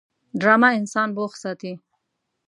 [0.41, 1.73] ډرامه انسان بوخت ساتي